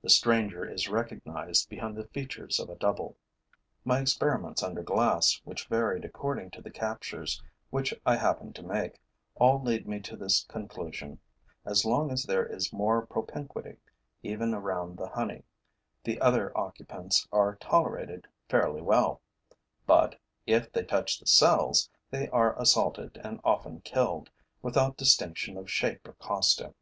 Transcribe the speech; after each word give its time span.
The 0.00 0.08
stranger 0.08 0.64
is 0.64 0.88
recognized 0.88 1.68
behind 1.68 1.94
the 1.94 2.06
features 2.06 2.58
of 2.58 2.70
a 2.70 2.74
double. 2.76 3.18
My 3.84 4.00
experiments 4.00 4.62
under 4.62 4.82
glass, 4.82 5.42
which 5.44 5.66
varied 5.66 6.06
according 6.06 6.52
to 6.52 6.62
the 6.62 6.70
captures 6.70 7.42
which 7.68 7.92
I 8.06 8.16
happened 8.16 8.54
to 8.54 8.62
make, 8.62 8.98
all 9.34 9.62
lead 9.62 9.86
me 9.86 10.00
to 10.00 10.16
this 10.16 10.46
conclusion: 10.48 11.20
as 11.66 11.84
long 11.84 12.10
as 12.10 12.22
there 12.22 12.46
is 12.46 12.72
more 12.72 13.04
propinquity, 13.04 13.76
even 14.22 14.54
around 14.54 14.96
the 14.96 15.08
honey, 15.10 15.44
the 16.02 16.18
other 16.18 16.56
occupants 16.56 17.28
are 17.30 17.56
tolerated 17.56 18.26
fairly 18.48 18.80
well; 18.80 19.20
but, 19.86 20.18
if 20.46 20.72
they 20.72 20.82
touch 20.82 21.20
the 21.20 21.26
cells, 21.26 21.90
they 22.10 22.30
are 22.30 22.58
assaulted 22.58 23.20
and 23.22 23.38
often 23.44 23.82
killed, 23.82 24.30
without 24.62 24.96
distinction 24.96 25.58
of 25.58 25.68
shape 25.70 26.08
or 26.08 26.14
costume. 26.14 26.72